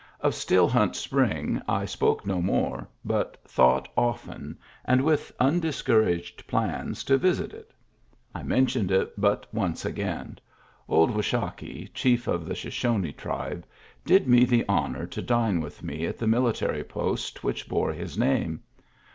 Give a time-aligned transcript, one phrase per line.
[0.19, 6.47] Of Still Hunt Spring I spoke no more, but thought often, and with un discouraged
[6.47, 7.71] plans to visit it.
[8.33, 10.39] I mentioned it but once again.
[10.89, 13.63] Old Washakie, chief of the Shoshone tribe,
[14.03, 18.17] did me the honor to dine with me at the military post which bore his
[18.17, 18.63] name.